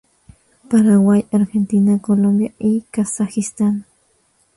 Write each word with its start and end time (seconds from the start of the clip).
Paraguay, 0.67 1.27
Argentina, 1.31 2.01
Colombia 2.01 2.51
y 2.57 2.81
Kazajistán. 2.89 3.85